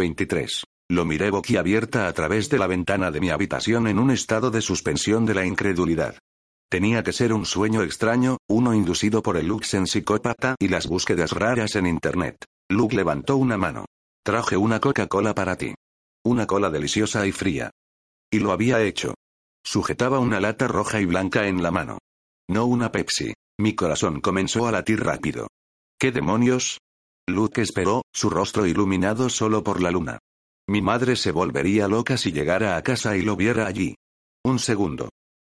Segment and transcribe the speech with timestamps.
[0.00, 0.64] 23.
[0.88, 4.62] Lo miré boquiabierta a través de la ventana de mi habitación en un estado de
[4.62, 6.16] suspensión de la incredulidad.
[6.70, 11.32] Tenía que ser un sueño extraño, uno inducido por el Luxen psicópata y las búsquedas
[11.32, 12.46] raras en Internet.
[12.70, 13.84] Luke levantó una mano.
[14.24, 15.74] Traje una Coca-Cola para ti.
[16.24, 17.70] Una cola deliciosa y fría.
[18.30, 19.14] Y lo había hecho.
[19.62, 21.98] Sujetaba una lata roja y blanca en la mano.
[22.48, 23.34] No una Pepsi.
[23.58, 25.48] Mi corazón comenzó a latir rápido.
[25.98, 26.78] ¿Qué demonios?
[27.32, 30.18] Luke esperó, su rostro iluminado solo por la luna.
[30.68, 33.96] Mi madre se volvería loca si llegara a casa y lo viera allí.
[34.44, 35.08] Un segundo.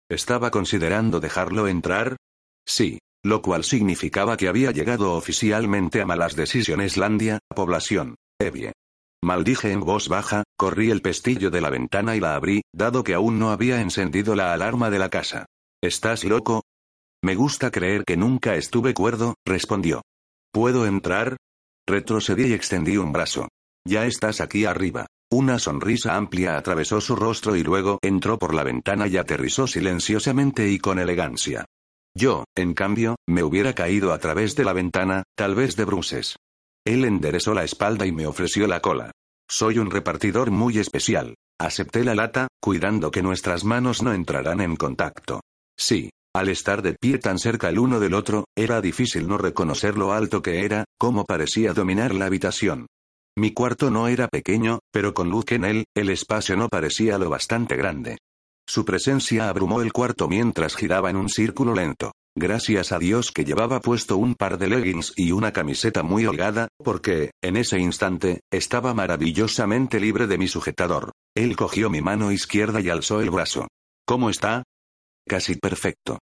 [0.09, 2.17] ¿Estaba considerando dejarlo entrar?
[2.65, 8.73] Sí, lo cual significaba que había llegado oficialmente a Malas Decisiones Landia, población, Evie.
[9.23, 13.13] Maldije en voz baja, corrí el pestillo de la ventana y la abrí, dado que
[13.13, 15.45] aún no había encendido la alarma de la casa.
[15.83, 16.63] ¿Estás loco?
[17.23, 20.01] Me gusta creer que nunca estuve cuerdo, respondió.
[20.51, 21.37] ¿Puedo entrar?
[21.87, 23.47] Retrocedí y extendí un brazo.
[23.87, 25.07] Ya estás aquí arriba.
[25.31, 30.69] Una sonrisa amplia atravesó su rostro y luego entró por la ventana y aterrizó silenciosamente
[30.69, 31.65] y con elegancia.
[32.13, 36.35] Yo, en cambio, me hubiera caído a través de la ventana, tal vez de bruces.
[36.85, 39.11] Él enderezó la espalda y me ofreció la cola.
[39.49, 41.35] Soy un repartidor muy especial.
[41.59, 45.41] Acepté la lata, cuidando que nuestras manos no entraran en contacto.
[45.77, 49.97] Sí, al estar de pie tan cerca el uno del otro, era difícil no reconocer
[49.97, 52.87] lo alto que era, cómo parecía dominar la habitación.
[53.37, 57.29] Mi cuarto no era pequeño, pero con Luke en él, el espacio no parecía lo
[57.29, 58.17] bastante grande.
[58.67, 62.11] Su presencia abrumó el cuarto mientras giraba en un círculo lento.
[62.37, 66.69] Gracias a Dios que llevaba puesto un par de leggings y una camiseta muy holgada,
[66.81, 71.11] porque, en ese instante, estaba maravillosamente libre de mi sujetador.
[71.35, 73.67] Él cogió mi mano izquierda y alzó el brazo.
[74.05, 74.63] ¿Cómo está?
[75.27, 76.19] Casi perfecto.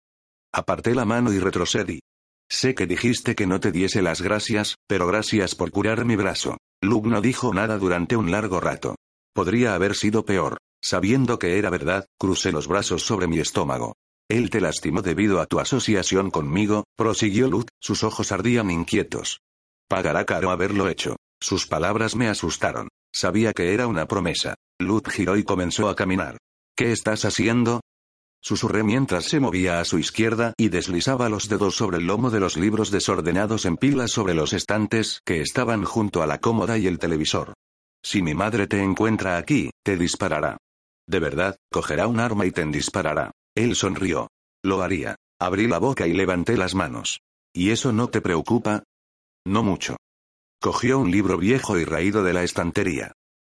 [0.53, 2.01] Aparté la mano y retrocedí.
[2.49, 6.59] Sé que dijiste que no te diese las gracias, pero gracias por curar mi brazo.
[6.83, 8.97] Luke no dijo nada durante un largo rato.
[9.35, 10.59] Podría haber sido peor.
[10.83, 13.95] Sabiendo que era verdad, crucé los brazos sobre mi estómago.
[14.29, 19.41] Él te lastimó debido a tu asociación conmigo, prosiguió Luke, sus ojos ardían inquietos.
[19.89, 21.17] Pagará caro haberlo hecho.
[21.41, 22.89] Sus palabras me asustaron.
[23.15, 24.55] Sabía que era una promesa.
[24.79, 26.39] Luke giró y comenzó a caminar.
[26.77, 27.81] ¿Qué estás haciendo?
[28.45, 32.41] Susurré mientras se movía a su izquierda y deslizaba los dedos sobre el lomo de
[32.41, 36.87] los libros desordenados en pilas sobre los estantes que estaban junto a la cómoda y
[36.87, 37.55] el televisor.
[38.05, 40.59] Si mi madre te encuentra aquí, te disparará.
[41.09, 43.31] De verdad, cogerá un arma y te disparará.
[43.55, 44.29] Él sonrió.
[44.63, 45.17] Lo haría.
[45.41, 47.21] Abrí la boca y levanté las manos.
[47.55, 48.83] ¿Y eso no te preocupa?
[49.47, 49.97] No mucho.
[50.61, 53.13] Cogió un libro viejo y raído de la estantería.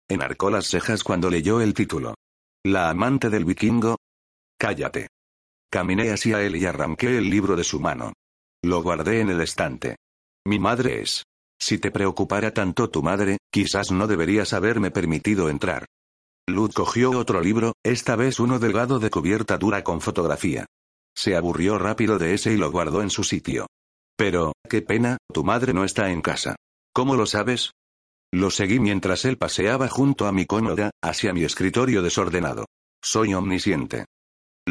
[0.09, 2.15] Enarcó las cejas cuando leyó el título.
[2.63, 3.95] La amante del vikingo,
[4.61, 5.07] Cállate.
[5.71, 8.13] Caminé hacia él y arranqué el libro de su mano.
[8.63, 9.95] Lo guardé en el estante.
[10.45, 11.23] Mi madre es.
[11.59, 15.87] Si te preocupara tanto tu madre, quizás no deberías haberme permitido entrar.
[16.47, 20.67] Luz cogió otro libro, esta vez uno delgado de cubierta dura con fotografía.
[21.17, 23.65] Se aburrió rápido de ese y lo guardó en su sitio.
[24.15, 26.55] Pero, qué pena, tu madre no está en casa.
[26.93, 27.71] ¿Cómo lo sabes?
[28.31, 32.65] Lo seguí mientras él paseaba junto a mi cómoda, hacia mi escritorio desordenado.
[33.03, 34.05] Soy omnisciente.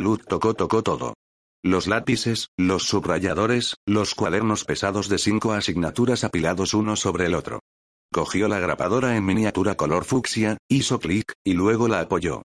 [0.00, 1.14] Luz tocó tocó todo.
[1.62, 7.60] Los lápices, los subrayadores, los cuadernos pesados de cinco asignaturas apilados uno sobre el otro.
[8.12, 12.42] Cogió la grapadora en miniatura color fucsia, hizo clic, y luego la apoyó.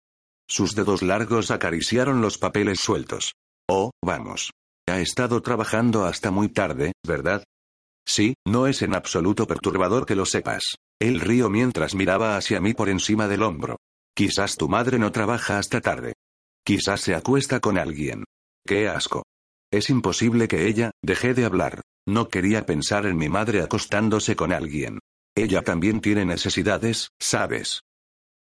[0.48, 3.32] Sus dedos largos acariciaron los papeles sueltos.
[3.68, 4.52] Oh, vamos.
[4.88, 7.42] Ha estado trabajando hasta muy tarde, ¿verdad?
[8.06, 10.76] Sí, no es en absoluto perturbador que lo sepas.
[11.00, 13.78] Él río mientras miraba hacia mí por encima del hombro.
[14.14, 16.14] Quizás tu madre no trabaja hasta tarde.
[16.66, 18.24] Quizás se acuesta con alguien.
[18.66, 19.22] ¡Qué asco!
[19.72, 21.82] Es imposible que ella, deje de hablar.
[22.08, 24.98] No quería pensar en mi madre acostándose con alguien.
[25.36, 27.82] Ella también tiene necesidades, ¿sabes?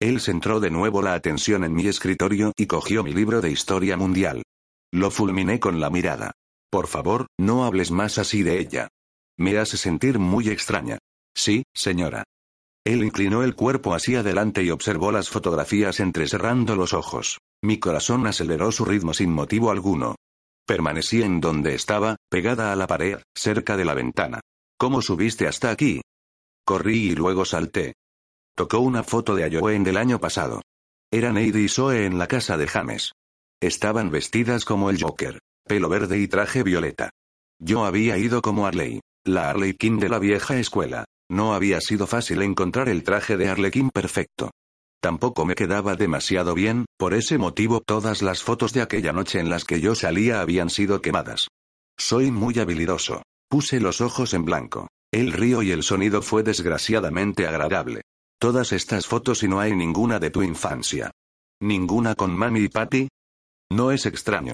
[0.01, 3.95] Él centró de nuevo la atención en mi escritorio y cogió mi libro de historia
[3.95, 4.41] mundial.
[4.91, 6.31] Lo fulminé con la mirada.
[6.71, 8.87] Por favor, no hables más así de ella.
[9.37, 10.97] Me hace sentir muy extraña.
[11.35, 12.23] Sí, señora.
[12.83, 17.37] Él inclinó el cuerpo hacia adelante y observó las fotografías entrecerrando los ojos.
[17.65, 20.17] Mi corazón aceleró su ritmo sin motivo alguno.
[20.67, 24.39] Permanecí en donde estaba, pegada a la pared, cerca de la ventana.
[24.77, 26.01] ¿Cómo subiste hasta aquí?
[26.63, 27.95] Corrí y luego salté.
[28.55, 30.61] Tocó una foto de Ayowen del año pasado.
[31.11, 33.13] Eran Neide y Zoe en la casa de James.
[33.59, 37.09] Estaban vestidas como el Joker, pelo verde y traje violeta.
[37.57, 41.05] Yo había ido como Arley, la Arlequín de la vieja escuela.
[41.31, 44.51] No había sido fácil encontrar el traje de Arlequín perfecto.
[45.01, 49.49] Tampoco me quedaba demasiado bien, por ese motivo todas las fotos de aquella noche en
[49.49, 51.47] las que yo salía habían sido quemadas.
[51.97, 53.21] Soy muy habilidoso.
[53.49, 54.87] Puse los ojos en blanco.
[55.11, 58.01] El río y el sonido fue desgraciadamente agradable.
[58.39, 61.11] todas estas fotos y no hay ninguna de tu infancia.
[61.61, 63.07] ¿Ninguna con mami y papi?
[63.71, 64.53] No es extraño.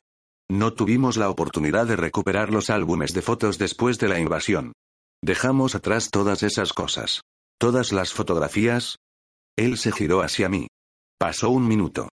[0.50, 4.74] No tuvimos la oportunidad de recuperar los álbumes de fotos después de la invasión.
[5.22, 7.22] Dejamos atrás todas esas cosas.
[7.58, 8.98] Todas las fotografías.
[9.58, 10.68] Él se giró hacia mí.
[11.20, 12.10] Pasó un minuto.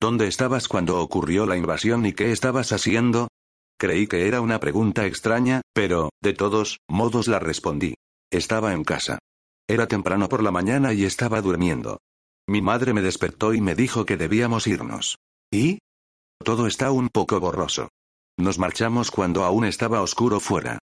[0.00, 3.28] ¿Dónde estabas cuando ocurrió la invasión y qué estabas haciendo?
[3.78, 7.94] Creí que era una pregunta extraña, pero, de todos modos la respondí.
[8.30, 9.18] Estaba en casa.
[9.68, 11.98] Era temprano por la mañana y estaba durmiendo.
[12.48, 15.18] Mi madre me despertó y me dijo que debíamos irnos.
[15.52, 15.78] ¿Y?
[16.42, 17.88] Todo está un poco borroso.
[18.38, 20.78] Nos marchamos cuando aún estaba oscuro fuera.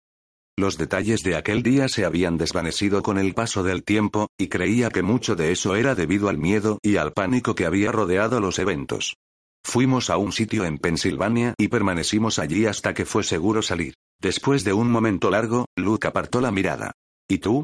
[0.59, 4.89] Los detalles de aquel día se habían desvanecido con el paso del tiempo, y creía
[4.89, 8.59] que mucho de eso era debido al miedo y al pánico que había rodeado los
[8.59, 9.15] eventos.
[9.63, 13.93] Fuimos a un sitio en Pensilvania y permanecimos allí hasta que fue seguro salir.
[14.19, 16.91] Después de un momento largo, Luke apartó la mirada.
[17.29, 17.63] ¿Y tú?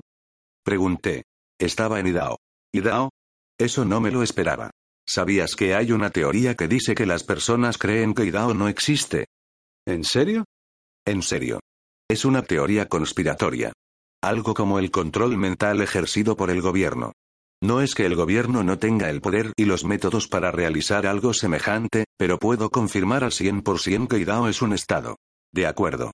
[0.64, 1.26] Pregunté.
[1.60, 2.38] Estaba en Idaho.
[2.74, 3.10] ¿Idaho?
[3.60, 4.72] Eso no me lo esperaba.
[5.06, 9.26] ¿Sabías que hay una teoría que dice que las personas creen que Idaho no existe?
[9.86, 10.46] ¿En serio?
[11.06, 11.60] En serio.
[12.08, 13.74] Es una teoría conspiratoria.
[14.22, 17.14] Algo como el control mental ejercido por el gobierno.
[17.64, 21.34] No es que el gobierno no tenga el poder y los métodos para realizar algo
[21.34, 25.18] semejante, pero puedo confirmar al 100% que Idaho es un estado.
[25.52, 26.12] De acuerdo.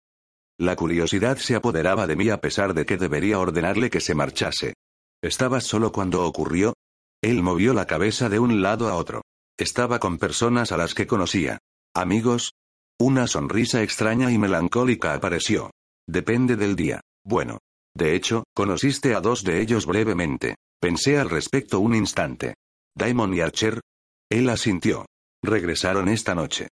[0.58, 4.76] La curiosidad se apoderaba de mí a pesar de que debería ordenarle que se marchase.
[5.22, 6.74] ¿Estabas solo cuando ocurrió?
[7.22, 9.24] Él movió la cabeza de un lado a otro.
[9.58, 11.58] Estaba con personas a las que conocía.
[11.94, 12.54] Amigos.
[12.98, 15.70] Una sonrisa extraña y melancólica apareció.
[16.08, 17.02] Depende del día.
[17.24, 17.60] Bueno.
[17.94, 20.56] De hecho, conociste a dos de ellos brevemente.
[20.80, 22.56] Pensé al respecto un instante.
[22.96, 23.82] Daimon y Archer.
[24.30, 25.06] Él asintió.
[25.44, 26.70] Regresaron esta noche.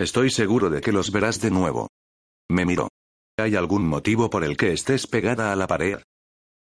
[0.00, 1.88] Estoy seguro de que los verás de nuevo.
[2.50, 2.88] Me miró.
[3.38, 5.98] ¿Hay algún motivo por el que estés pegada a la pared?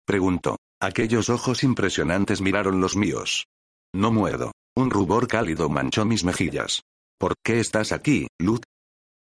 [0.05, 0.57] Preguntó.
[0.81, 3.45] Aquellos ojos impresionantes miraron los míos.
[3.93, 4.51] No muerdo.
[4.75, 6.81] Un rubor cálido manchó mis mejillas.
[7.17, 8.61] ¿Por qué estás aquí, Luz?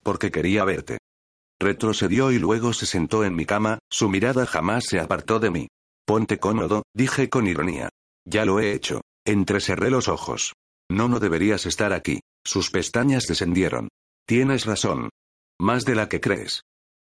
[0.04, 0.98] Porque quería verte.
[1.66, 5.68] Retrocedió y luego se sentó en mi cama, su mirada jamás se apartó de mí.
[6.06, 7.90] Ponte cómodo, dije con ironía.
[8.24, 9.02] Ya lo he hecho.
[9.26, 10.54] Entrecerré los ojos.
[10.92, 12.20] No, no deberías estar aquí.
[12.46, 13.88] Sus pestañas descendieron.
[14.28, 15.10] Tienes razón.
[15.60, 16.62] Más de la que crees.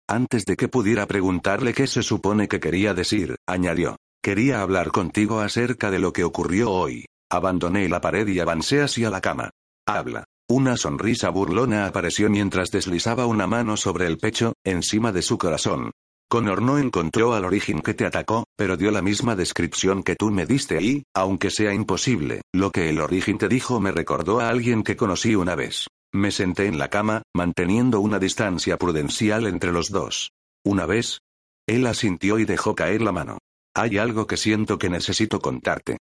[0.09, 3.95] Antes de que pudiera preguntarle qué se supone que quería decir, añadió.
[4.21, 7.05] Quería hablar contigo acerca de lo que ocurrió hoy.
[7.29, 9.51] Abandoné la pared y avancé hacia la cama.
[9.87, 10.25] Habla.
[10.51, 15.91] Una sonrisa burlona apareció mientras deslizaba una mano sobre el pecho, encima de su corazón.
[16.29, 20.29] Connor no encontró al origen que te atacó, pero dio la misma descripción que tú
[20.29, 24.49] me diste y, aunque sea imposible, lo que el origen te dijo me recordó a
[24.49, 25.87] alguien que conocí una vez.
[26.11, 30.31] Me senté en la cama, manteniendo una distancia prudencial entre los dos.
[30.65, 31.19] Una vez.
[31.65, 33.37] Él asintió y dejó caer la mano.
[33.73, 35.99] Hay algo que siento que necesito contarte.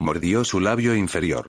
[0.00, 1.48] Mordió su labio inferior.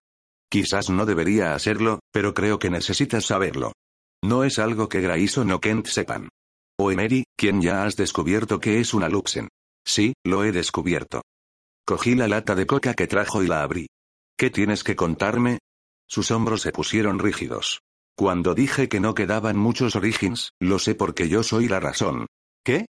[0.53, 3.71] Quizás no debería hacerlo, pero creo que necesitas saberlo.
[4.23, 6.29] No es algo que Grace o Kent sepan.
[6.77, 9.47] O Emery, quien ya has descubierto que es una Luxen.
[9.83, 11.23] Sí, lo he descubierto.
[11.87, 13.87] Cogí la lata de coca que trajo y la abrí.
[14.37, 15.57] ¿Qué tienes que contarme?
[16.07, 17.81] Sus hombros se pusieron rígidos.
[18.15, 22.27] Cuando dije que no quedaban muchos Origins, lo sé porque yo soy la razón.
[22.63, 22.85] ¿Qué?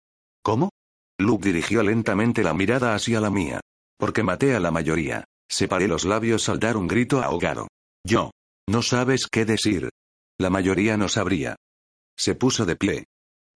[0.42, 0.70] ¿Cómo?
[1.18, 3.60] Luke dirigió lentamente la mirada hacia la mía.
[3.98, 5.26] Porque maté a la mayoría.
[5.50, 7.68] Separé los labios al dar un grito ahogado.
[8.06, 8.30] Yo.
[8.68, 9.90] No sabes qué decir.
[10.38, 11.56] La mayoría no sabría.
[12.16, 13.06] Se puso de pie.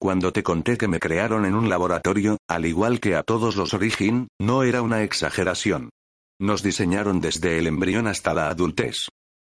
[0.01, 3.75] Cuando te conté que me crearon en un laboratorio, al igual que a todos los
[3.75, 5.91] Origin, no era una exageración.
[6.41, 9.07] Nos diseñaron desde el embrión hasta la adultez.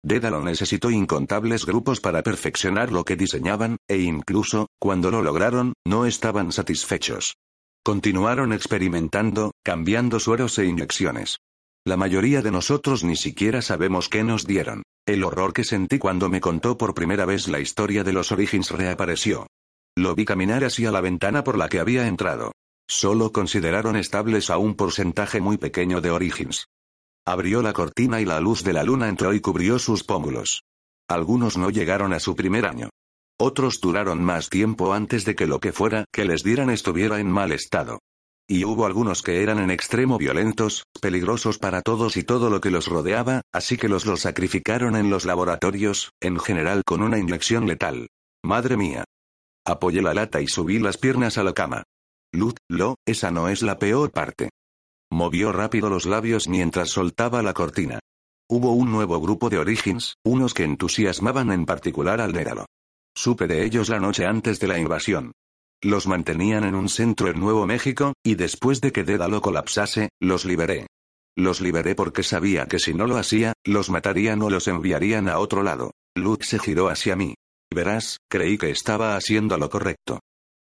[0.05, 6.07] Dédalo necesitó incontables grupos para perfeccionar lo que diseñaban, e incluso, cuando lo lograron, no
[6.07, 7.35] estaban satisfechos.
[7.83, 11.39] Continuaron experimentando, cambiando sueros e inyecciones.
[11.85, 14.83] La mayoría de nosotros ni siquiera sabemos qué nos dieron.
[15.07, 18.71] El horror que sentí cuando me contó por primera vez la historia de los Origins
[18.71, 19.47] reapareció.
[19.97, 22.53] Lo vi caminar hacia la ventana por la que había entrado.
[22.87, 26.67] Solo consideraron estables a un porcentaje muy pequeño de Origins.
[27.27, 30.63] Abrió la cortina y la luz de la luna entró y cubrió sus pómulos.
[31.09, 32.91] Algunos no llegaron a su primer año.
[33.41, 37.31] Otros duraron más tiempo antes de que lo que fuera que les dieran estuviera en
[37.31, 38.01] mal estado.
[38.51, 42.71] Y hubo algunos que eran en extremo violentos, peligrosos para todos y todo lo que
[42.71, 47.67] los rodeaba, así que los los sacrificaron en los laboratorios, en general con una inyección
[47.67, 48.09] letal.
[48.43, 49.05] Madre mía.
[49.67, 51.83] Apoyé la lata y subí las piernas a la cama.
[52.33, 54.49] Luz, lo, esa no es la peor parte.
[55.11, 58.01] Movió rápido los labios mientras soltaba la cortina.
[58.49, 62.65] Hubo un nuevo grupo de Origins, unos que entusiasmaban en particular al Dédalo.
[63.15, 65.33] Supe de ellos la noche antes de la invasión.
[65.83, 70.45] Los mantenían en un centro en Nuevo México, y después de que Dédalo colapsase, los
[70.45, 70.89] liberé.
[71.37, 75.39] Los liberé porque sabía que si no lo hacía, los matarían o los enviarían a
[75.39, 75.93] otro lado.
[76.17, 77.37] Luke se giró hacia mí.
[77.73, 80.19] Verás, creí que estaba haciendo lo correcto.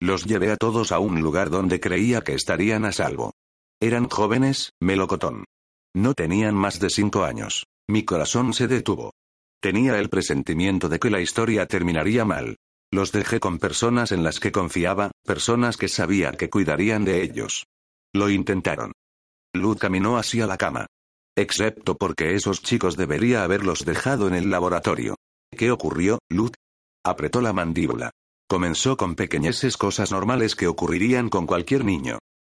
[0.00, 3.32] Los llevé a todos a un lugar donde creía que estarían a salvo.
[3.80, 5.44] Eran jóvenes, melocotón.
[5.92, 7.66] No tenían más de cinco años.
[7.88, 9.12] Mi corazón se detuvo.
[9.60, 12.56] Tenía el presentimiento de que la historia terminaría mal.
[12.92, 17.66] Los dejé con personas en las que confiaba, personas que sabía que cuidarían de ellos.
[18.12, 18.92] Lo intentaron.
[19.54, 20.86] Luz caminó hacia la cama.
[21.36, 25.14] Excepto porque esos chicos debería haberlos dejado en el laboratorio.
[25.56, 26.52] ¿Qué ocurrió, Luz?
[27.04, 28.10] Apretó la mandíbula.
[28.48, 32.18] Comenzó con pequeñeces cosas normales que ocurrirían con cualquier niño.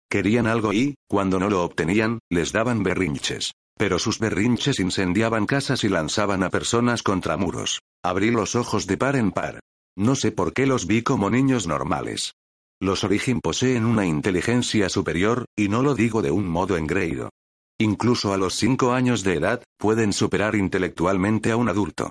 [0.09, 3.53] Querían algo y, cuando no lo obtenían, les daban berrinches.
[3.77, 7.81] Pero sus berrinches incendiaban casas y lanzaban a personas contra muros.
[8.05, 9.61] Abrí los ojos de par en par.
[9.97, 12.35] No sé por qué los vi como niños normales.
[12.81, 17.31] Los Origin poseen una inteligencia superior, y no lo digo de un modo engreído.
[17.79, 22.11] Incluso a los cinco años de edad, pueden superar intelectualmente a un adulto.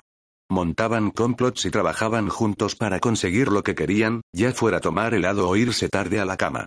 [0.50, 5.56] Montaban complots y trabajaban juntos para conseguir lo que querían, ya fuera tomar helado o
[5.56, 6.66] irse tarde a la cama.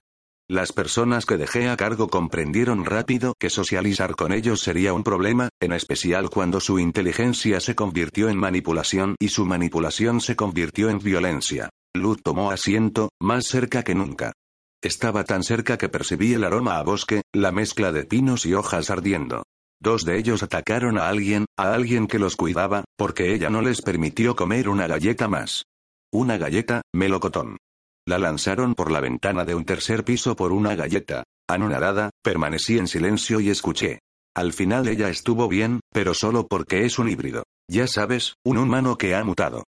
[0.49, 5.47] Las personas que dejé a cargo comprendieron rápido que socializar con ellos sería un problema,
[5.61, 10.99] en especial cuando su inteligencia se convirtió en manipulación y su manipulación se convirtió en
[10.99, 11.69] violencia.
[11.95, 14.33] Luz tomó asiento, más cerca que nunca.
[14.81, 18.89] Estaba tan cerca que percibí el aroma a bosque, la mezcla de pinos y hojas
[18.89, 19.43] ardiendo.
[19.79, 23.81] Dos de ellos atacaron a alguien, a alguien que los cuidaba, porque ella no les
[23.81, 25.63] permitió comer una galleta más.
[26.11, 27.57] Una galleta, melocotón.
[28.05, 31.23] La lanzaron por la ventana de un tercer piso por una galleta.
[31.47, 33.99] Anonadada, permanecí en silencio y escuché.
[34.35, 37.43] Al final ella estuvo bien, pero solo porque es un híbrido.
[37.69, 39.63] Ya sabes, un humano que ha mutado.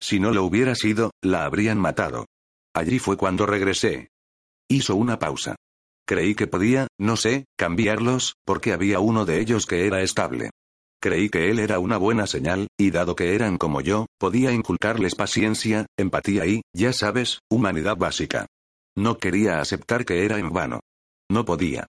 [0.00, 2.26] Si no lo hubiera sido, la habrían matado.
[2.74, 4.10] Allí fue cuando regresé.
[4.68, 5.56] Hizo una pausa.
[6.06, 10.50] Creí que podía, no sé, cambiarlos, porque había uno de ellos que era estable.
[11.02, 15.14] Creí que él era una buena señal, y dado que eran como yo, podía inculcarles
[15.14, 18.46] paciencia, empatía y, ya sabes, humanidad básica.
[18.96, 20.80] No quería aceptar que era en vano.
[21.30, 21.86] No podía.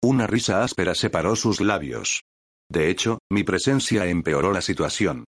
[0.00, 2.22] Una risa áspera separó sus labios.
[2.70, 5.24] De hecho, mi presencia empeoró la situación.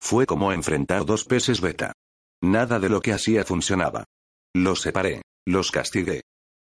[0.00, 1.92] Fue como enfrentar dos peces beta.
[2.42, 4.04] Nada de lo que hacía funcionaba.
[4.54, 5.22] Los separé.
[5.46, 6.22] Los castigué.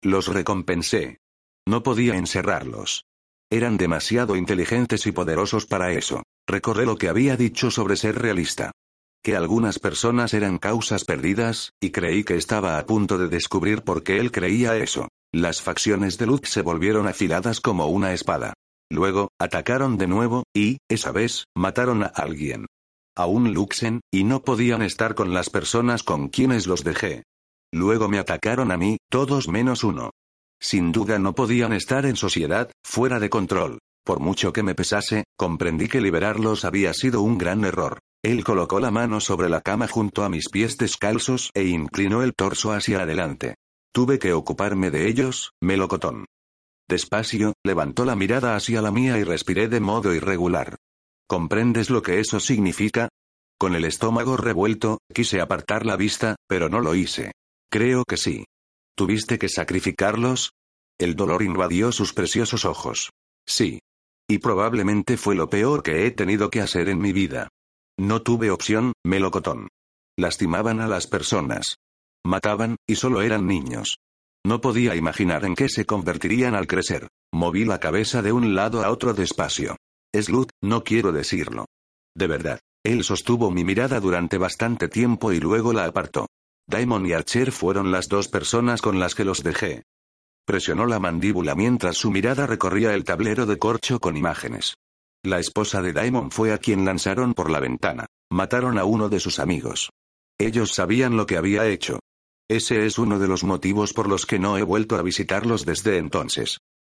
[0.03, 1.19] Los recompensé.
[1.67, 3.03] No podía encerrarlos.
[3.51, 6.23] Eran demasiado inteligentes y poderosos para eso.
[6.47, 8.71] Recordé lo que había dicho sobre ser realista.
[9.21, 14.03] Que algunas personas eran causas perdidas, y creí que estaba a punto de descubrir por
[14.03, 15.09] qué él creía eso.
[15.33, 18.53] Las facciones de Luke se volvieron afiladas como una espada.
[18.89, 22.67] Luego, atacaron de nuevo, y, esa vez, mataron a alguien
[23.17, 27.23] a un Luxen, y no podían estar con las personas con quienes los dejé.
[27.73, 30.11] Luego me atacaron a mí, todos menos uno.
[30.61, 33.79] Sin duda no podían estar en sociedad, fuera de control.
[34.05, 37.99] Por mucho que me pesase, comprendí que liberarlos había sido un gran error.
[38.23, 42.33] Él colocó la mano sobre la cama junto a mis pies descalzos e inclinó el
[42.35, 43.55] torso hacia adelante.
[43.91, 46.25] Tuve que ocuparme de ellos, melocotón.
[46.87, 50.75] Despacio, levantó la mirada hacia la mía y respiré de modo irregular.
[51.27, 53.09] ¿Comprendes lo que eso significa?
[53.57, 57.31] Con el estómago revuelto, quise apartar la vista, pero no lo hice.
[57.71, 58.45] Creo que sí.
[58.95, 60.51] ¿Tuviste que sacrificarlos?
[60.99, 63.09] El dolor invadió sus preciosos ojos.
[63.47, 63.79] Sí.
[64.29, 67.49] Y probablemente fue lo peor que he tenido que hacer en mi vida.
[67.99, 69.67] No tuve opción, melocotón.
[70.17, 71.75] Lastimaban a las personas.
[72.25, 73.97] Mataban, y solo eran niños.
[74.45, 77.07] No podía imaginar en qué se convertirían al crecer.
[77.33, 79.77] Moví la cabeza de un lado a otro despacio.
[80.13, 81.65] Es Luz, no quiero decirlo.
[82.15, 82.59] De verdad.
[82.83, 86.27] Él sostuvo mi mirada durante bastante tiempo y luego la apartó.
[86.67, 89.83] Daimon y Archer fueron las dos personas con las que los dejé.
[90.45, 94.75] Presionó la mandíbula mientras su mirada recorría el tablero de corcho con imágenes.
[95.23, 98.07] La esposa de Daimon fue a quien lanzaron por la ventana.
[98.31, 99.89] Mataron a uno de sus amigos.
[100.39, 101.99] Ellos sabían lo que había hecho.
[102.49, 105.97] Ese es uno de los motivos por los que no he vuelto a visitarlos desde
[105.97, 106.57] entonces.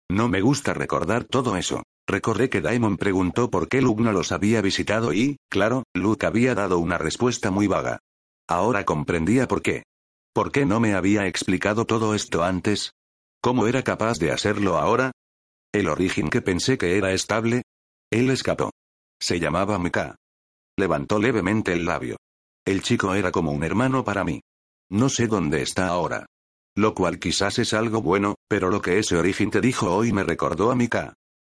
[0.09, 1.83] No me gusta recordar todo eso.
[2.07, 6.55] Recordé que Daimon preguntó por qué Luke no los había visitado y, claro, Luke había
[6.55, 7.99] dado una respuesta muy vaga.
[8.47, 9.83] Ahora comprendía por qué.
[10.33, 12.91] ¿Por qué no me había explicado todo esto antes?
[13.41, 15.11] ¿Cómo era capaz de hacerlo ahora?
[15.73, 17.63] ¿El origen que pensé que era estable?
[18.11, 18.71] Él escapó.
[19.21, 20.15] Se llamaba Mika.
[20.77, 22.17] Levantó levemente el labio.
[22.65, 24.41] El chico era como un hermano para mí.
[24.89, 26.25] No sé dónde está ahora.
[26.75, 30.23] Lo cual quizás es algo bueno, pero lo que ese origen te dijo hoy me
[30.23, 31.13] recordó a Mika.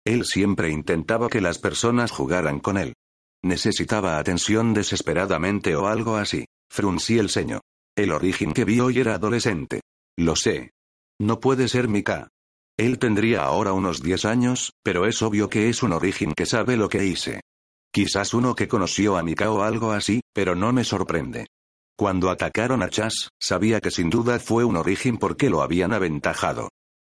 [0.06, 2.94] Él siempre intentaba que las personas jugaran con él.
[3.44, 6.46] Necesitaba atención desesperadamente o algo así.
[6.70, 7.62] Fruncí el ceño.
[7.96, 9.82] El origen que vi hoy era adolescente.
[10.18, 10.72] Lo sé.
[11.20, 12.28] No puede ser Mika.
[12.78, 16.76] Él tendría ahora unos 10 años, pero es obvio que es un origen que sabe
[16.76, 17.42] lo que hice.
[17.94, 21.48] Quizás uno que conoció a Mika o algo así, pero no me sorprende.
[21.98, 26.68] Cuando atacaron a Chas, sabía que sin duda fue un origen porque lo habían aventajado.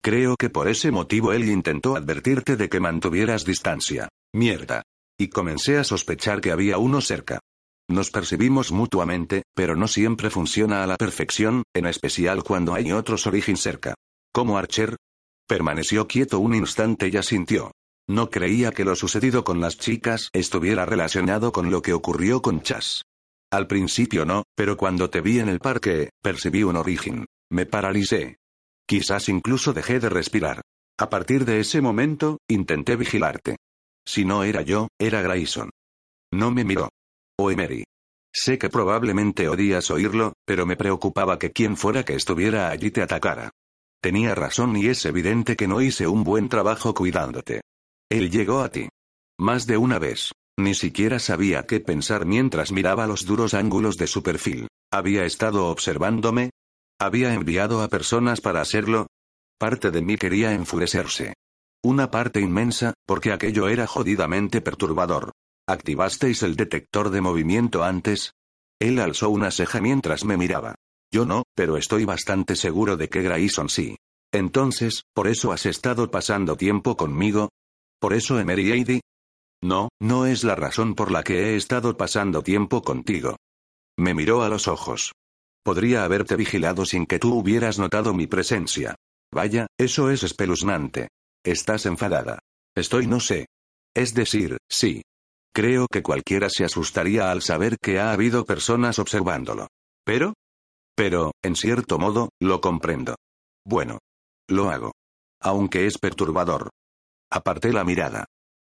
[0.04, 4.10] Creo que por ese motivo él intentó advertirte de que mantuvieras distancia.
[4.34, 4.84] Mierda.
[5.18, 7.40] Y comencé a sospechar que había uno cerca.
[7.90, 13.28] Nos percibimos mutuamente, pero no siempre funciona a la perfección, en especial cuando hay otros
[13.28, 13.96] origen cerca.
[14.34, 14.98] ¿Cómo Archer?
[15.48, 17.72] Permaneció quieto un instante y asintió.
[18.10, 22.62] No creía que lo sucedido con las chicas estuviera relacionado con lo que ocurrió con
[22.62, 23.04] Chas.
[23.52, 27.26] Al principio no, pero cuando te vi en el parque, percibí un origen.
[27.50, 28.36] Me paralicé.
[28.86, 30.62] Quizás incluso dejé de respirar.
[31.00, 33.56] A partir de ese momento, intenté vigilarte.
[34.06, 35.70] Si no era yo, era Grayson.
[36.34, 36.90] No me miró.
[37.40, 37.84] Emery.
[38.34, 43.04] Sé que probablemente odias oírlo, pero me preocupaba que quien fuera que estuviera allí te
[43.04, 43.52] atacara.
[44.02, 47.62] Tenía razón y es evidente que no hice un buen trabajo cuidándote.
[48.10, 48.90] Él llegó a ti.
[49.40, 50.32] Más de una vez.
[50.60, 54.68] Ni siquiera sabía qué pensar mientras miraba los duros ángulos de su perfil.
[54.92, 56.50] ¿Había estado observándome?
[57.00, 59.06] ¿Había enviado a personas para hacerlo?
[59.60, 61.36] Parte de mí quería enfurecerse.
[61.84, 65.32] Una parte inmensa, porque aquello era jodidamente perturbador.
[65.70, 68.32] ¿Activasteis el detector de movimiento antes?
[68.80, 70.76] Él alzó una ceja mientras me miraba.
[71.12, 73.98] Yo no, pero estoy bastante seguro de que Grayson sí.
[74.32, 77.50] Entonces, ¿por eso has estado pasando tiempo conmigo?
[78.00, 79.02] ¿Por eso Emery Eidy?
[79.62, 83.36] No, no es la razón por la que he estado pasando tiempo contigo.
[83.98, 85.14] Me miró a los ojos.
[85.64, 88.96] Podría haberte vigilado sin que tú hubieras notado mi presencia.
[89.34, 91.10] Vaya, eso es espeluznante.
[91.44, 92.40] Estás enfadada.
[92.74, 93.48] Estoy no sé.
[93.94, 95.02] Es decir, sí.
[95.58, 99.70] Creo que cualquiera se asustaría al saber que ha habido personas observándolo.
[100.06, 100.36] Pero?
[100.96, 103.16] Pero, en cierto modo, lo comprendo.
[103.66, 103.98] Bueno.
[104.48, 104.92] Lo hago.
[105.42, 106.70] Aunque es perturbador.
[107.32, 108.26] Aparté la mirada.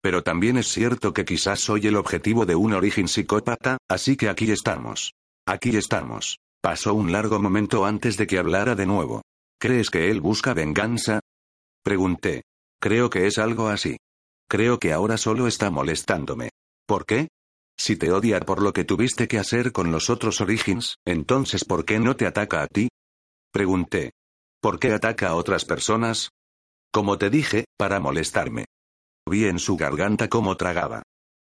[0.02, 4.28] Pero también es cierto que quizás soy el objetivo de un origen psicópata, así que
[4.28, 5.12] aquí estamos.
[5.46, 6.38] Aquí estamos.
[6.60, 9.22] Pasó un largo momento antes de que hablara de nuevo.
[9.60, 11.20] ¿Crees que él busca venganza?
[11.84, 12.42] Pregunté.
[12.80, 13.98] Creo que es algo así.
[14.48, 16.50] Creo que ahora solo está molestándome.
[16.92, 17.28] ¿Por qué?
[17.74, 21.86] Si te odia por lo que tuviste que hacer con los otros Origins, entonces ¿por
[21.86, 22.90] qué no te ataca a ti?
[23.50, 24.10] Pregunté.
[24.60, 26.32] ¿Por qué ataca a otras personas?
[26.92, 28.66] Como te dije, para molestarme.
[29.26, 31.02] Vi en su garganta cómo tragaba.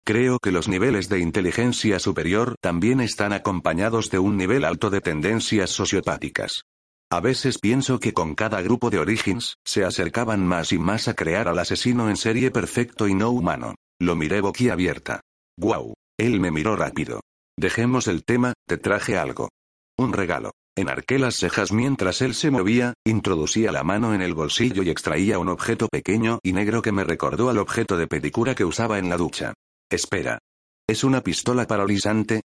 [0.06, 5.02] Creo que los niveles de inteligencia superior también están acompañados de un nivel alto de
[5.02, 6.64] tendencias sociopáticas.
[7.12, 11.16] A veces pienso que con cada grupo de Origins, se acercaban más y más a
[11.16, 13.76] crear al asesino en serie perfecto y no humano.
[14.00, 15.20] Lo miré boquiabierta.
[15.58, 15.94] Guau.
[16.18, 17.22] Él me miró rápido.
[17.58, 19.50] Dejemos el tema, te traje algo.
[19.98, 20.52] Un regalo.
[20.76, 25.38] Enarqué las cejas mientras él se movía, introducía la mano en el bolsillo y extraía
[25.38, 29.10] un objeto pequeño y negro que me recordó al objeto de pedicura que usaba en
[29.10, 29.54] la ducha.
[29.92, 30.40] Espera.
[30.88, 32.42] ¿Es una pistola paralizante?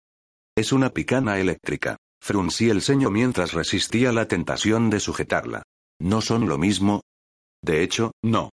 [0.58, 1.96] Es una picana eléctrica.
[2.22, 5.63] Fruncí el ceño mientras resistía la tentación de sujetarla.
[6.00, 7.04] ¿No son lo mismo?
[7.63, 8.50] De hecho, no.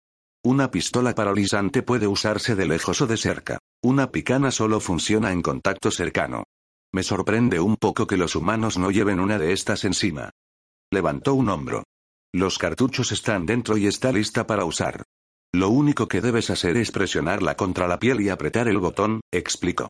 [0.44, 3.58] Una pistola paralizante puede usarse de lejos o de cerca.
[3.84, 6.44] Una picana solo funciona en contacto cercano.
[6.94, 10.30] Me sorprende un poco que los humanos no lleven una de estas encima.
[10.92, 11.82] Levantó un hombro.
[12.32, 15.02] Los cartuchos están dentro y está lista para usar.
[15.52, 19.88] Lo único que debes hacer es presionarla contra la piel y apretar el botón, explicó.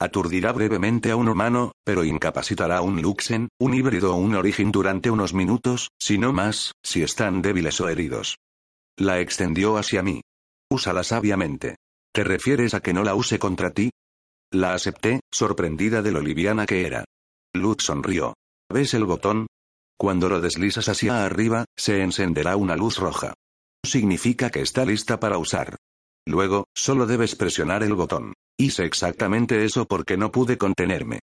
[0.00, 4.72] Aturdirá brevemente a un humano, pero incapacitará a un Luxen, un híbrido o un origen
[4.72, 8.38] durante unos minutos, si no más, si están débiles o heridos.
[8.96, 10.22] La extendió hacia mí.
[10.70, 11.76] Úsala sabiamente.
[12.14, 13.90] ¿Te refieres a que no la use contra ti?
[14.52, 17.04] La acepté, sorprendida de lo liviana que era.
[17.52, 18.34] Luz sonrió.
[18.72, 19.48] ¿Ves el botón?
[19.98, 23.34] Cuando lo deslizas hacia arriba, se encenderá una luz roja.
[23.84, 25.76] Significa que está lista para usar.
[26.24, 28.34] Luego, solo debes presionar el botón.
[28.56, 31.18] Hice exactamente eso porque no pude contenerme.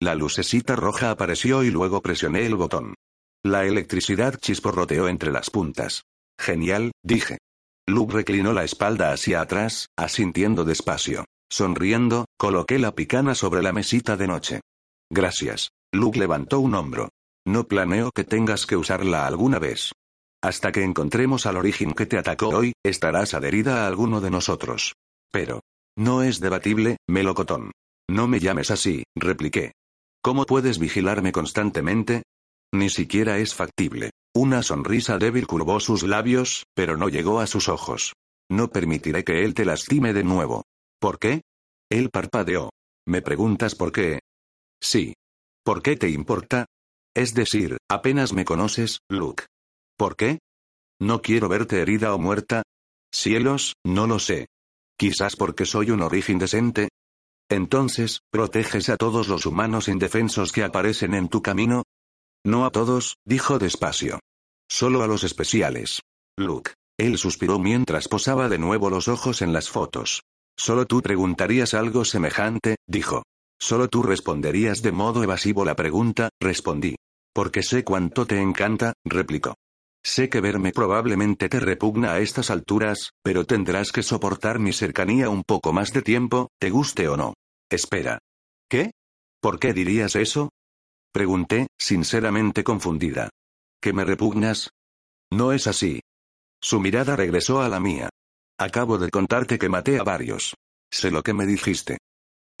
[0.00, 2.94] La lucecita roja apareció y luego presioné el botón.
[3.44, 6.02] La electricidad chisporroteó entre las puntas.
[6.38, 7.38] Genial, dije.
[7.88, 11.24] Luke reclinó la espalda hacia atrás, asintiendo despacio.
[11.48, 14.60] Sonriendo, coloqué la picana sobre la mesita de noche.
[15.10, 15.70] Gracias.
[15.92, 17.10] Luke levantó un hombro.
[17.46, 19.92] No planeo que tengas que usarla alguna vez.
[20.42, 24.94] Hasta que encontremos al origen que te atacó hoy, estarás adherida a alguno de nosotros.
[25.30, 25.60] Pero.
[25.96, 27.70] No es debatible, melocotón.
[28.10, 29.72] No me llames así, repliqué.
[30.22, 32.24] ¿Cómo puedes vigilarme constantemente?
[32.76, 34.10] Ni siquiera es factible.
[34.34, 38.12] Una sonrisa débil curvó sus labios, pero no llegó a sus ojos.
[38.50, 40.64] No permitiré que él te lastime de nuevo.
[41.00, 41.40] ¿Por qué?
[41.90, 42.68] Él parpadeó.
[43.06, 44.18] ¿Me preguntas por qué?
[44.78, 45.14] Sí.
[45.64, 46.66] ¿Por qué te importa?
[47.14, 49.46] Es decir, apenas me conoces, Luke.
[49.96, 50.40] ¿Por qué?
[51.00, 52.62] No quiero verte herida o muerta.
[53.10, 54.48] Cielos, no lo sé.
[54.98, 56.90] Quizás porque soy un origen decente.
[57.48, 61.84] Entonces, ¿proteges a todos los humanos indefensos que aparecen en tu camino?
[62.46, 64.20] No a todos, dijo despacio.
[64.70, 66.02] Solo a los especiales.
[66.38, 66.74] Luke.
[66.96, 70.22] Él suspiró mientras posaba de nuevo los ojos en las fotos.
[70.56, 73.24] Solo tú preguntarías algo semejante, dijo.
[73.58, 76.94] Solo tú responderías de modo evasivo la pregunta, respondí.
[77.34, 79.56] Porque sé cuánto te encanta, replicó.
[80.04, 85.30] Sé que verme probablemente te repugna a estas alturas, pero tendrás que soportar mi cercanía
[85.30, 87.34] un poco más de tiempo, te guste o no.
[87.68, 88.20] Espera.
[88.70, 88.92] ¿Qué?
[89.40, 90.50] ¿Por qué dirías eso?
[91.16, 93.30] Pregunté, sinceramente confundida.
[93.80, 94.68] ¿Que me repugnas?
[95.32, 96.02] No es así.
[96.60, 98.10] Su mirada regresó a la mía.
[98.58, 100.52] Acabo de contarte que maté a varios.
[100.92, 101.96] Sé lo que me dijiste.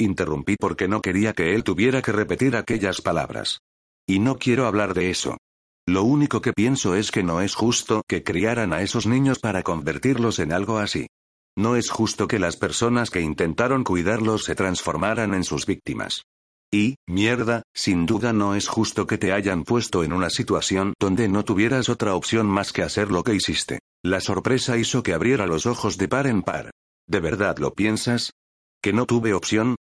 [0.00, 3.58] Interrumpí porque no quería que él tuviera que repetir aquellas palabras.
[4.06, 5.36] Y no quiero hablar de eso.
[5.86, 9.62] Lo único que pienso es que no es justo que criaran a esos niños para
[9.64, 11.08] convertirlos en algo así.
[11.58, 16.22] No es justo que las personas que intentaron cuidarlos se transformaran en sus víctimas.
[16.76, 21.26] Y, mierda, sin duda no es justo que te hayan puesto en una situación donde
[21.26, 23.78] no tuvieras otra opción más que hacer lo que hiciste.
[24.04, 26.70] La sorpresa hizo que abriera los ojos de par en par.
[27.08, 28.32] ¿De verdad lo piensas?
[28.82, 29.76] ¿Que no tuve opción?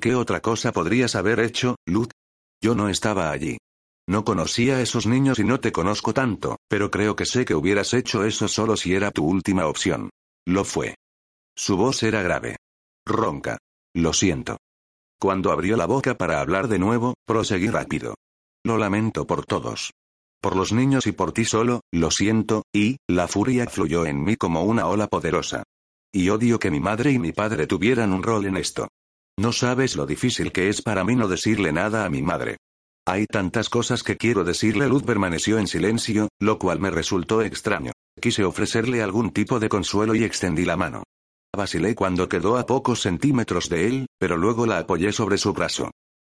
[0.00, 2.10] ¿Qué otra cosa podrías haber hecho, Lut?
[2.60, 3.58] Yo no estaba allí.
[4.08, 7.54] No conocía a esos niños y no te conozco tanto, pero creo que sé que
[7.54, 10.10] hubieras hecho eso solo si era tu última opción.
[10.48, 10.96] Lo fue.
[11.56, 12.56] Su voz era grave.
[13.06, 13.56] Ronca.
[13.94, 14.56] Lo siento.
[15.24, 18.14] Cuando abrió la boca para hablar de nuevo, proseguí rápido.
[18.62, 19.94] Lo lamento por todos.
[20.42, 24.36] Por los niños y por ti solo, lo siento, y, la furia fluyó en mí
[24.36, 25.62] como una ola poderosa.
[26.12, 28.88] Y odio que mi madre y mi padre tuvieran un rol en esto.
[29.38, 32.58] No sabes lo difícil que es para mí no decirle nada a mi madre.
[33.06, 34.88] Hay tantas cosas que quiero decirle.
[34.88, 37.92] Luz permaneció en silencio, lo cual me resultó extraño.
[38.20, 41.02] Quise ofrecerle algún tipo de consuelo y extendí la mano.
[41.54, 45.90] Vacilé cuando quedó a pocos centímetros de él, pero luego la apoyé sobre su brazo.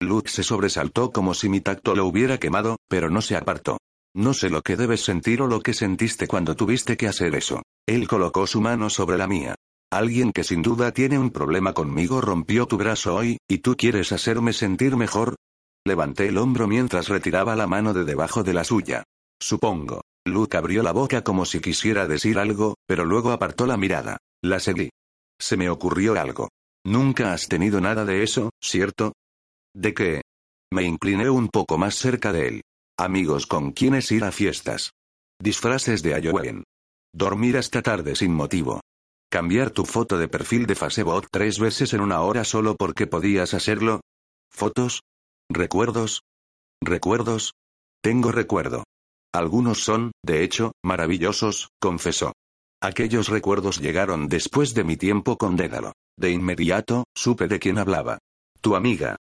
[0.00, 3.78] Luz se sobresaltó como si mi tacto lo hubiera quemado, pero no se apartó.
[4.14, 7.62] No sé lo que debes sentir o lo que sentiste cuando tuviste que hacer eso.
[7.86, 9.54] Él colocó su mano sobre la mía.
[9.90, 14.12] Alguien que sin duda tiene un problema conmigo rompió tu brazo hoy, ¿y tú quieres
[14.12, 15.36] hacerme sentir mejor?
[15.86, 19.04] Levanté el hombro mientras retiraba la mano de debajo de la suya.
[19.40, 20.02] Supongo.
[20.26, 24.16] Luke abrió la boca como si quisiera decir algo, pero luego apartó la mirada.
[24.42, 24.90] La seguí.
[25.40, 26.48] Se me ocurrió algo.
[26.86, 29.14] Nunca has tenido nada de eso, ¿cierto?
[29.74, 30.22] ¿De qué?
[30.72, 32.62] Me incliné un poco más cerca de él.
[32.98, 34.92] Amigos con quienes ir a fiestas.
[35.40, 36.64] Disfraces de Halloween.
[37.12, 38.80] Dormir hasta tarde sin motivo.
[39.30, 43.54] Cambiar tu foto de perfil de Facebook tres veces en una hora solo porque podías
[43.54, 44.00] hacerlo.
[44.50, 45.00] ¿Fotos?
[45.50, 46.22] ¿Recuerdos?
[46.80, 47.52] ¿Recuerdos?
[48.02, 48.84] Tengo recuerdo.
[49.34, 52.32] Algunos son, de hecho, maravillosos, confesó.
[52.84, 55.94] Aquellos recuerdos llegaron después de mi tiempo con Dédalo.
[56.18, 58.18] De inmediato, supe de quién hablaba.
[58.60, 59.16] Tu amiga.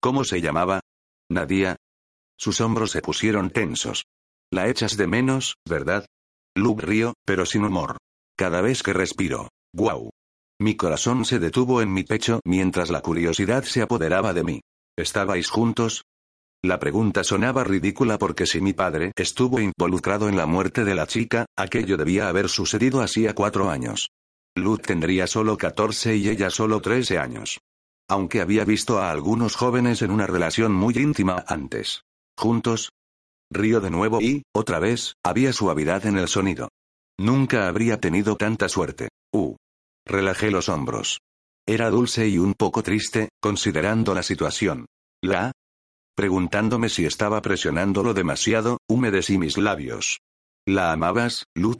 [0.00, 0.82] ¿Cómo se llamaba?
[1.28, 1.74] Nadia.
[2.38, 4.04] Sus hombros se pusieron tensos.
[4.52, 6.06] La echas de menos, ¿verdad?
[6.54, 7.96] Luke río, pero sin humor.
[8.36, 9.48] Cada vez que respiro.
[9.74, 10.10] ¡Guau!
[10.60, 14.60] Mi corazón se detuvo en mi pecho mientras la curiosidad se apoderaba de mí.
[14.96, 16.04] ¿Estabais juntos?
[16.64, 21.06] La pregunta sonaba ridícula porque si mi padre estuvo involucrado en la muerte de la
[21.06, 24.10] chica, aquello debía haber sucedido hacía cuatro años.
[24.56, 27.60] Luz tendría solo 14 y ella solo 13 años.
[28.10, 32.02] Aunque había visto a algunos jóvenes en una relación muy íntima antes.
[32.36, 32.90] ¿Juntos?
[33.52, 36.70] Río de nuevo y, otra vez, había suavidad en el sonido.
[37.20, 39.08] Nunca habría tenido tanta suerte.
[39.32, 39.54] Uh.
[40.04, 41.20] Relajé los hombros.
[41.66, 44.86] Era dulce y un poco triste, considerando la situación.
[45.22, 45.52] ¿La?
[46.18, 50.18] Preguntándome si estaba presionándolo demasiado, humedecí mis labios.
[50.66, 51.78] ¿La amabas, Lud?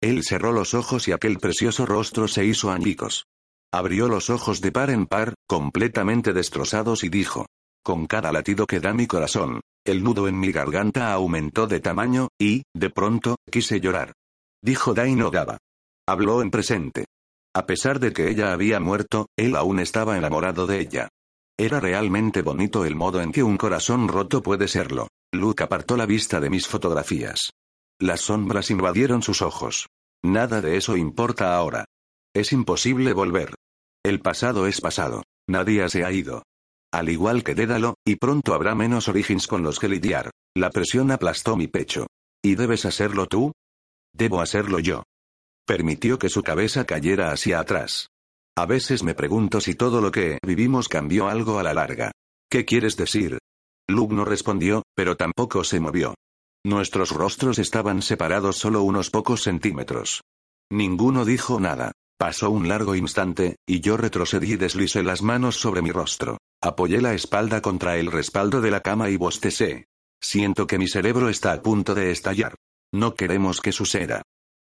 [0.00, 3.24] Él cerró los ojos y aquel precioso rostro se hizo añicos.
[3.72, 7.46] Abrió los ojos de par en par, completamente destrozados y dijo.
[7.82, 12.28] Con cada latido que da mi corazón, el nudo en mi garganta aumentó de tamaño,
[12.40, 14.12] y, de pronto, quise llorar.
[14.62, 15.58] Dijo Daino Gaba.
[16.06, 17.06] Habló en presente.
[17.56, 21.08] A pesar de que ella había muerto, él aún estaba enamorado de ella.
[21.60, 25.08] Era realmente bonito el modo en que un corazón roto puede serlo.
[25.30, 27.50] Luke apartó la vista de mis fotografías.
[28.00, 29.86] Las sombras invadieron sus ojos.
[30.24, 31.84] Nada de eso importa ahora.
[32.34, 33.56] Es imposible volver.
[34.02, 35.22] El pasado es pasado.
[35.50, 36.44] Nadie se ha ido.
[36.94, 40.30] Al igual que Dédalo, y pronto habrá menos Origins con los que lidiar.
[40.56, 42.06] La presión aplastó mi pecho.
[42.42, 43.52] ¿Y debes hacerlo tú?
[44.14, 45.02] Debo hacerlo yo.
[45.66, 48.08] Permitió que su cabeza cayera hacia atrás.
[48.56, 52.12] A veces me pregunto si todo lo que vivimos cambió algo a la larga.
[52.50, 53.38] ¿Qué quieres decir?
[53.88, 56.14] Luke no respondió, pero tampoco se movió.
[56.64, 60.22] Nuestros rostros estaban separados solo unos pocos centímetros.
[60.70, 61.92] Ninguno dijo nada.
[62.18, 66.36] Pasó un largo instante, y yo retrocedí y deslicé las manos sobre mi rostro.
[66.60, 69.86] Apoyé la espalda contra el respaldo de la cama y bostecé.
[70.20, 72.56] Siento que mi cerebro está a punto de estallar.
[72.92, 74.20] No queremos que suceda.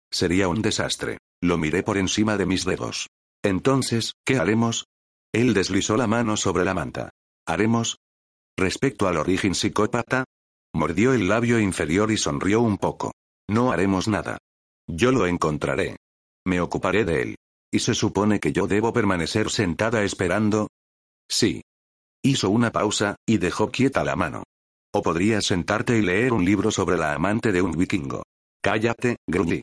[0.10, 1.18] Sería un desastre.
[1.42, 3.08] Lo miré por encima de mis dedos.
[3.44, 4.86] Entonces, ¿qué haremos?
[5.34, 7.12] Él deslizó la mano sobre la manta.
[7.46, 7.98] ¿Haremos?
[8.58, 10.26] Respecto al origen psicópata,
[10.74, 13.14] mordió el labio inferior y sonrió un poco.
[13.48, 14.38] No haremos nada.
[14.88, 15.98] Yo lo encontraré.
[16.46, 17.36] Me ocuparé de él.
[17.72, 20.68] ¿Y se supone que yo debo permanecer sentada esperando?
[21.30, 21.62] Sí.
[22.24, 24.44] Hizo una pausa, y dejó quieta la mano.
[24.92, 28.24] O podrías sentarte y leer un libro sobre la amante de un vikingo.
[28.62, 29.62] Cállate, gruñí.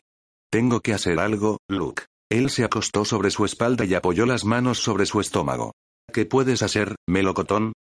[0.49, 2.03] Tengo que hacer algo, Luke.
[2.29, 5.73] Él se acostó sobre su espalda y apoyó las manos sobre su estómago.
[6.11, 7.73] ¿Qué puedes hacer, melocotón?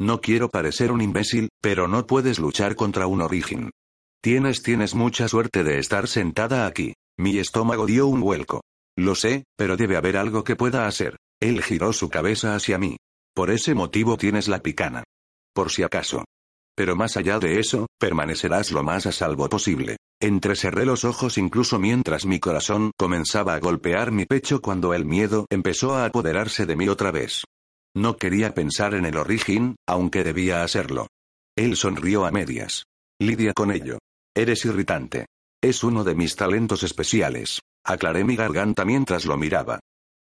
[0.00, 3.70] No quiero parecer un imbécil, pero no puedes luchar contra un origen.
[4.22, 6.94] Tienes, tienes mucha suerte de estar sentada aquí.
[7.18, 8.62] Mi estómago dio un vuelco.
[8.96, 11.16] Lo sé, pero debe haber algo que pueda hacer.
[11.40, 12.96] Él giró su cabeza hacia mí.
[13.34, 15.04] Por ese motivo tienes la picana.
[15.54, 16.24] Por si acaso.
[16.76, 19.96] Pero más allá de eso, permanecerás lo más a salvo posible.
[20.24, 25.44] Entrecerré los ojos incluso mientras mi corazón comenzaba a golpear mi pecho cuando el miedo
[25.50, 27.44] empezó a apoderarse de mí otra vez.
[27.94, 31.08] No quería pensar en el origen, aunque debía hacerlo.
[31.54, 32.84] Él sonrió a medias.
[33.20, 33.98] Lidia con ello.
[34.34, 35.26] Eres irritante.
[35.62, 37.60] Es uno de mis talentos especiales.
[37.84, 39.80] Aclaré mi garganta mientras lo miraba.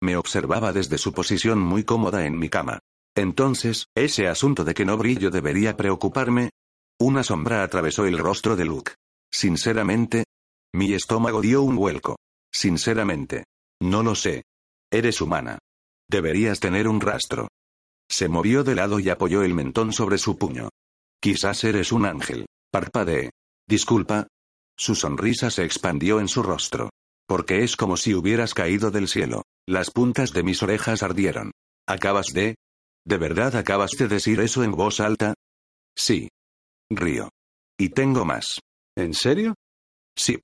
[0.03, 2.81] Me observaba desde su posición muy cómoda en mi cama.
[3.17, 6.51] Entonces, ese asunto de que no brillo debería preocuparme.
[7.01, 8.93] Una sombra atravesó el rostro de Luke.
[9.33, 10.25] Sinceramente,
[10.77, 12.17] mi estómago dio un vuelco.
[12.53, 13.45] Sinceramente.
[13.81, 14.43] No lo sé.
[14.91, 15.59] Eres humana.
[16.09, 17.49] Deberías tener un rastro.
[18.11, 20.69] Se movió de lado y apoyó el mentón sobre su puño.
[21.21, 22.47] Quizás eres un ángel.
[22.71, 23.31] Parpadeé.
[23.67, 24.29] Disculpa.
[24.77, 26.91] Su sonrisa se expandió en su rostro.
[27.27, 29.43] Porque es como si hubieras caído del cielo.
[29.67, 31.53] Las puntas de mis orejas ardieron.
[31.89, 32.57] ¿Acabas de?
[33.05, 35.35] ¿De verdad acabas de decir eso en voz alta?
[35.97, 36.29] Sí.
[36.91, 37.31] Río.
[37.79, 38.61] Y tengo más.
[38.97, 39.55] ¿En serio?
[40.17, 40.39] Sí.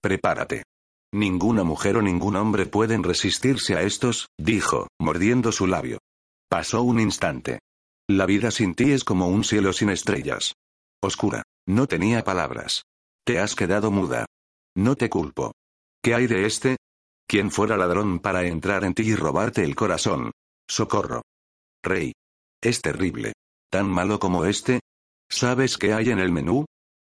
[0.00, 0.62] Prepárate.
[1.12, 5.98] Ninguna mujer o ningún hombre pueden resistirse a estos, dijo, mordiendo su labio.
[6.48, 7.60] Pasó un instante.
[8.08, 10.54] La vida sin ti es como un cielo sin estrellas.
[11.02, 11.42] Oscura.
[11.66, 12.84] No tenía palabras.
[13.24, 14.26] Te has quedado muda.
[14.76, 15.52] No te culpo.
[16.02, 16.76] ¿Qué hay de este?
[17.26, 20.30] ¿Quién fuera ladrón para entrar en ti y robarte el corazón?
[20.66, 21.22] Socorro.
[21.82, 22.12] Rey.
[22.62, 23.34] Es terrible.
[23.70, 24.80] ¿Tan malo como este?
[25.28, 26.64] ¿Sabes qué hay en el menú?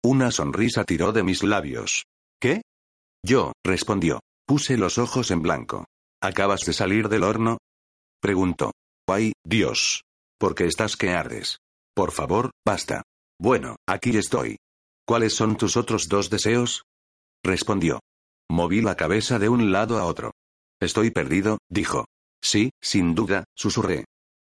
[0.08, 2.04] Una sonrisa tiró de mis labios.
[2.40, 2.62] ¿Qué?
[3.24, 4.20] Yo, respondió.
[4.46, 5.84] Puse los ojos en blanco.
[6.22, 7.58] ¿Acabas de salir del horno?
[8.22, 8.70] Preguntó.
[9.08, 10.04] ¡Ay, Dios!
[10.38, 11.58] ¿Por qué estás que ardes?
[11.92, 13.02] Por favor, basta.
[13.40, 14.58] Bueno, aquí estoy.
[15.04, 16.84] ¿Cuáles son tus otros dos deseos?
[17.42, 17.98] Respondió.
[18.48, 20.30] Moví la cabeza de un lado a otro.
[20.80, 22.04] Estoy perdido, dijo.
[22.40, 24.04] Sí, sin duda, susurré.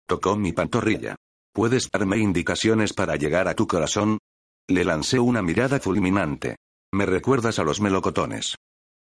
[0.06, 1.16] Tocó mi pantorrilla.
[1.52, 4.18] ¿Puedes darme indicaciones para llegar a tu corazón?
[4.70, 6.57] Le lancé una mirada fulminante.
[6.92, 8.57] Me recuerdas a los melocotones.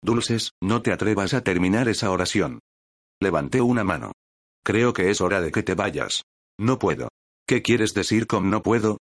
[0.03, 2.59] Dulces, no te atrevas a terminar esa oración.
[3.19, 4.11] Levanté una mano.
[4.63, 6.23] Creo que es hora de que te vayas.
[6.59, 7.09] No puedo.
[7.47, 8.99] ¿Qué quieres decir con no puedo?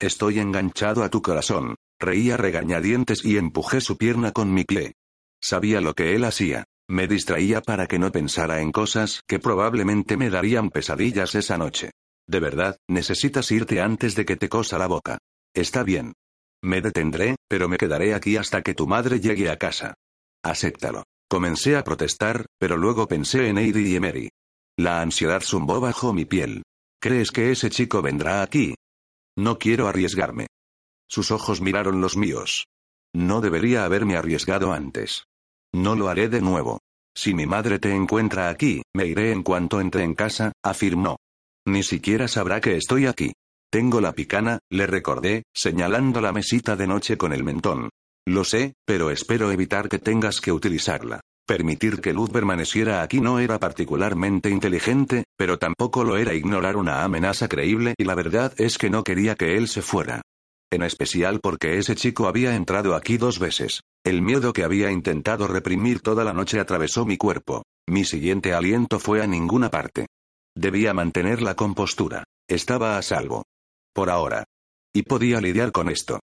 [0.00, 1.74] Estoy enganchado a tu corazón.
[1.98, 4.94] Reía regañadientes y empujé su pierna con mi pie.
[5.42, 6.64] Sabía lo que él hacía.
[6.88, 11.90] Me distraía para que no pensara en cosas que probablemente me darían pesadillas esa noche.
[12.28, 15.18] De verdad, necesitas irte antes de que te cosa la boca.
[15.56, 16.12] Está bien.
[16.62, 19.94] Me detendré, pero me quedaré aquí hasta que tu madre llegue a casa.
[20.44, 21.04] Acéptalo.
[21.30, 24.28] Comencé a protestar, pero luego pensé en Heidi y Emery.
[24.76, 26.62] La ansiedad zumbó bajo mi piel.
[27.00, 28.74] ¿Crees que ese chico vendrá aquí?
[29.34, 30.46] No quiero arriesgarme.
[31.08, 32.66] Sus ojos miraron los míos.
[33.14, 35.24] No debería haberme arriesgado antes.
[35.72, 36.80] No lo haré de nuevo.
[37.14, 41.16] Si mi madre te encuentra aquí, me iré en cuanto entre en casa, afirmó.
[41.66, 43.32] Ni siquiera sabrá que estoy aquí.
[43.70, 47.90] Tengo la picana, le recordé, señalando la mesita de noche con el mentón.
[48.26, 51.20] Lo sé, pero espero evitar que tengas que utilizarla.
[51.46, 57.04] Permitir que Luz permaneciera aquí no era particularmente inteligente, pero tampoco lo era ignorar una
[57.04, 60.22] amenaza creíble y la verdad es que no quería que él se fuera.
[60.72, 63.82] En especial porque ese chico había entrado aquí dos veces.
[64.04, 67.62] El miedo que había intentado reprimir toda la noche atravesó mi cuerpo.
[67.88, 70.06] Mi siguiente aliento fue a ninguna parte.
[70.56, 72.24] Debía mantener la compostura.
[72.48, 73.44] Estaba a salvo.
[73.96, 74.44] Por ahora.
[74.94, 76.20] Y podía lidiar con esto.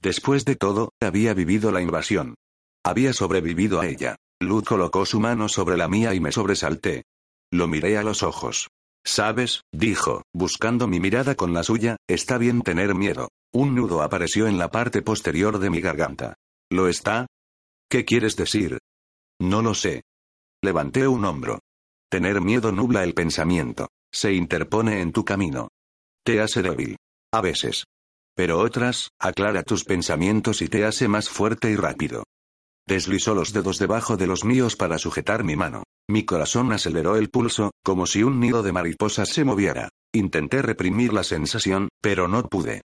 [0.00, 2.36] Después de todo, había vivido la invasión.
[2.84, 4.14] Había sobrevivido a ella.
[4.40, 7.02] Luz colocó su mano sobre la mía y me sobresalté.
[7.50, 8.68] Lo miré a los ojos.
[9.04, 13.28] Sabes, dijo, buscando mi mirada con la suya, está bien tener miedo.
[13.52, 16.36] Un nudo apareció en la parte posterior de mi garganta.
[16.70, 17.26] ¿Lo está?
[17.90, 18.78] ¿Qué quieres decir?
[19.40, 20.04] No lo sé.
[20.62, 21.58] Levanté un hombro.
[22.08, 23.88] Tener miedo nubla el pensamiento.
[24.12, 25.70] Se interpone en tu camino.
[26.24, 26.96] Te hace débil.
[27.36, 27.84] A veces.
[28.34, 32.24] Pero otras, aclara tus pensamientos y te hace más fuerte y rápido.
[32.88, 35.82] Deslizó los dedos debajo de los míos para sujetar mi mano.
[36.08, 39.90] Mi corazón aceleró el pulso, como si un nido de mariposas se moviera.
[40.14, 42.80] Intenté reprimir la sensación, pero no pude.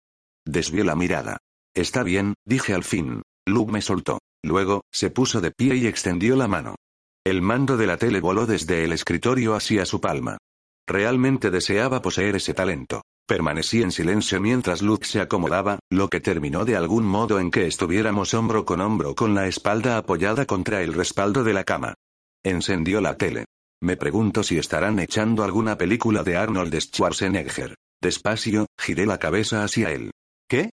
[0.45, 1.37] Desvié la mirada.
[1.73, 3.21] Está bien, dije al fin.
[3.47, 4.19] Luke me soltó.
[4.43, 6.75] Luego, se puso de pie y extendió la mano.
[7.25, 10.39] El mando de la tele voló desde el escritorio hacia su palma.
[10.85, 13.01] Realmente deseaba poseer ese talento.
[13.31, 17.65] Permanecí en silencio mientras Luke se acomodaba, lo que terminó de algún modo en que
[17.65, 21.93] estuviéramos hombro con hombro con la espalda apoyada contra el respaldo de la cama.
[22.43, 23.45] Encendió la tele.
[23.81, 27.75] Me pregunto si estarán echando alguna película de Arnold Schwarzenegger.
[28.01, 30.11] Despacio, giré la cabeza hacia él.
[30.49, 30.71] ¿Qué?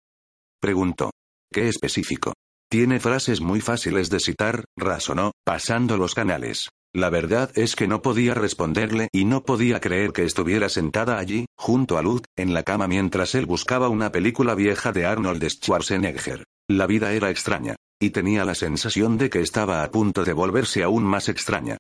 [0.60, 1.12] Preguntó.
[1.52, 2.32] ¿Qué específico?
[2.68, 6.70] Tiene frases muy fáciles de citar, razonó, pasando los canales.
[6.94, 11.44] La verdad es que no podía responderle y no podía creer que estuviera sentada allí,
[11.56, 16.44] junto a Luke, en la cama mientras él buscaba una película vieja de Arnold Schwarzenegger.
[16.66, 17.76] La vida era extraña.
[18.00, 21.78] Y tenía la sensación de que estaba a punto de volverse aún más extraña.